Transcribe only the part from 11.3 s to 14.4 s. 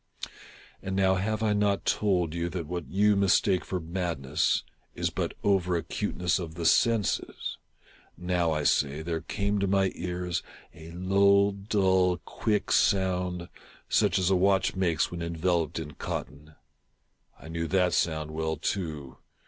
dull, quick sound, such as a